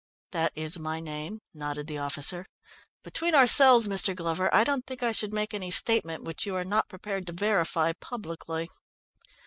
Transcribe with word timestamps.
"That 0.31 0.51
is 0.55 0.79
my 0.79 0.99
name," 0.99 1.41
nodded 1.53 1.85
the 1.85 1.99
officer. 1.99 2.47
"Between 3.03 3.35
ourselves, 3.35 3.87
Mr. 3.87 4.15
Glover, 4.15 4.51
I 4.51 4.63
don't 4.63 4.87
think 4.87 5.03
I 5.03 5.11
should 5.11 5.31
make 5.31 5.53
any 5.53 5.69
statement 5.69 6.23
which 6.23 6.43
you 6.47 6.55
are 6.55 6.63
not 6.65 6.89
prepared 6.89 7.27
to 7.27 7.33
verify 7.33 7.93
publicly." 7.93 8.67